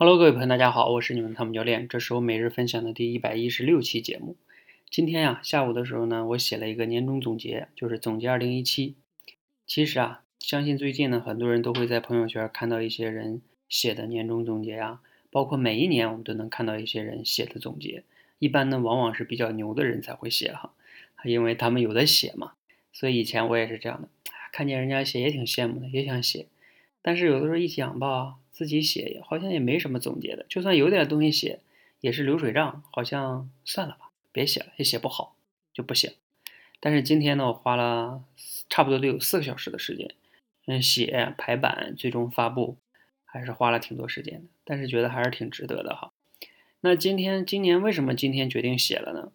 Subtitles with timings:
[0.00, 4.36] Hello，各位朋友，大家好，我是你们汤姆教练，这是我每日分享的第一百一十六期节目。
[4.88, 8.94] 今天呀，下午的时候呢，我写了一个年终总结，就是总结二零一七。
[9.66, 15.00] 其实啊，相信最近呢，很多人都会在朋友圈看到一些人写的年终总结呀，
[15.32, 18.04] 包括每一年我们都能看到一些人写的总结。
[18.38, 20.74] 一般呢，往往是比较牛的人才会写哈，
[21.24, 22.52] 因为他们有的写嘛。
[22.92, 24.08] 所以以前我也是这样的，
[24.52, 26.46] 看见人家写也挺羡慕的，也想写。
[27.02, 28.36] 但是有的时候一想吧。
[28.58, 31.60] 自己写好像也没什么总结的，就算有点东西写，
[32.00, 35.36] 也是流水账，好像算了吧，别写了，也写不好，
[35.72, 36.14] 就不写。
[36.80, 38.24] 但是今天呢，我花了
[38.68, 40.12] 差不多得有四个小时的时间，
[40.66, 42.76] 嗯，写排版，最终发布，
[43.24, 44.48] 还是花了挺多时间的。
[44.64, 46.10] 但是觉得还是挺值得的哈。
[46.80, 49.30] 那今天今年为什么今天决定写了呢？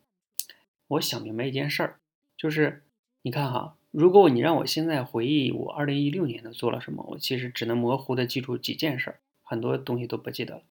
[0.90, 2.00] 我想明白一件事儿，
[2.36, 2.84] 就是
[3.22, 3.78] 你看哈。
[3.94, 10.64] 如果你让我现在回忆我二零一六年的做了什么，我其实只能模糊的记住几件事儿，很多东西都不记得了。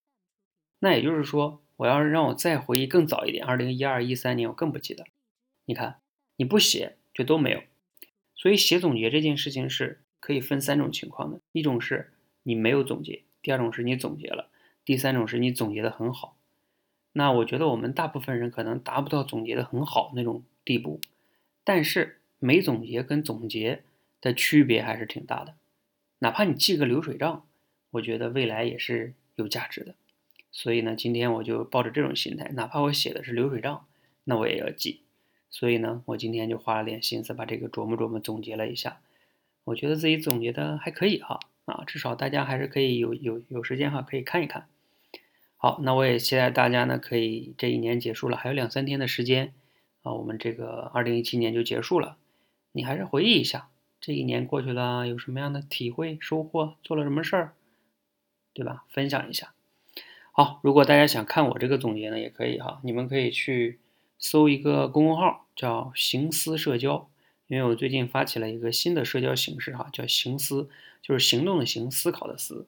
[0.79, 5.05] 那也就是说，我要是让我再回忆更早一点，二零一二、一三年，我更不记得。
[5.63, 6.01] 你看，
[6.35, 7.61] 你不写就都没有。
[8.35, 12.11] 所以写总结这件事情是可以分三种情况的：一种是
[12.43, 14.49] 你没有总结，第二种是你总结了，
[14.83, 16.35] 第三种是你总结的很好。
[17.13, 20.99] 那我觉得我们大部分人可能达不到总结的很好那种地步，
[21.63, 22.19] 但是。
[22.43, 23.83] 没总结跟总结
[24.19, 25.55] 的区别还是挺大的，
[26.19, 27.45] 哪怕你记个流水账，
[27.91, 29.95] 我觉得未来也是有价值的。
[30.51, 33.85] 所以呢，今天我就抱着这种心态，哪怕我写的是流水账，
[34.25, 34.99] 那我也要记。
[35.49, 38.99] 所以呢，我今天就花了点心思把这个琢磨琢磨总结了一下，
[39.63, 44.67] 我觉得自己总结的还可以哈啊，至少大家还是可以有有有时间哈可以看一看。
[45.55, 49.53] 好，那我也期待大家呢可以这一年结束了，还有两三天的时间
[50.01, 52.17] 啊，我们这个二零一七年就结束了。
[52.73, 53.69] 你还是回忆一下，
[54.01, 57.53] 这一年过去了，有什么样的体会、收获，做了什么事儿，
[58.53, 58.83] 对吧？
[58.89, 59.53] 分享一下。
[60.31, 63.79] 好，如果大家想看我这个总结呢，也可以哈，你们可以去
[64.17, 67.07] 搜一个公众号，叫“行思社交”，
[67.47, 70.69] 因为我最近发起了一个新的社交形式哈，叫“行思”，
[71.03, 72.67] 就是行动的行，思考的思。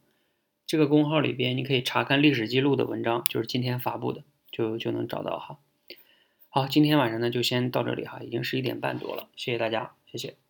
[0.68, 5.58] 这个公号里边你可以查看历史记录的文章，就是今天发布的，就就能找到哈。
[6.58, 10.45] 好，今天晚上呢就先到这里哈，已经十一点半多了，谢谢大家，谢谢。